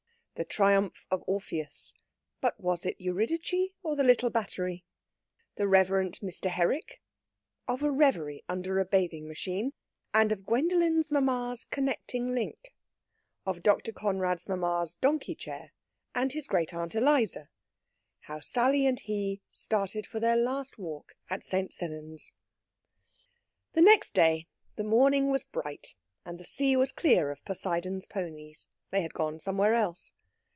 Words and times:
THE 0.35 0.45
TRIUMPH 0.45 1.05
OF 1.11 1.23
ORPHEUS. 1.27 1.93
BUT 2.41 2.59
WAS 2.59 2.83
IT 2.87 2.99
EURYDICE 2.99 3.73
OR 3.83 3.95
THE 3.95 4.03
LITTLE 4.03 4.31
BATTERY? 4.31 4.83
THE 5.57 5.67
REV. 5.67 5.87
MR. 5.89 6.49
HERRICK. 6.49 6.99
OF 7.67 7.83
A 7.83 7.91
REVERIE 7.91 8.43
UNDER 8.49 8.79
A 8.79 8.85
BATHING 8.85 9.27
MACHINE, 9.27 9.73
AND 10.15 10.31
OF 10.31 10.43
GWENDOLEN'S 10.43 11.11
MAMMA'S 11.11 11.65
CONNECTING 11.65 12.33
LINK. 12.33 12.73
OF 13.45 13.61
DR. 13.61 13.77
CONRAD'S 13.93 14.49
MAMMA'S 14.49 14.95
DONKEY 14.95 15.35
CHAIR, 15.35 15.73
AND 16.15 16.31
HIS 16.31 16.47
GREAT 16.47 16.73
AUNT 16.73 16.95
ELIZA. 16.95 17.47
HOW 18.21 18.39
SALLY 18.39 18.87
AND 18.87 19.01
HE 19.01 19.43
STARTED 19.51 20.07
FOR 20.07 20.19
THEIR 20.19 20.37
LAST 20.37 20.79
WALK 20.79 21.15
AT 21.29 21.43
ST. 21.43 21.71
SENNANS 21.71 22.31
The 23.73 23.81
next 23.81 24.15
day 24.15 24.47
the 24.75 24.83
morning 24.83 25.29
was 25.29 25.43
bright 25.43 25.93
and 26.25 26.39
the 26.39 26.43
sea 26.43 26.75
was 26.75 26.91
clear 26.91 27.29
of 27.29 27.45
Poseidon's 27.45 28.07
ponies. 28.07 28.69
They 28.89 29.03
had 29.03 29.13
gone 29.13 29.37
somewhere 29.37 29.75
else. 29.75 30.13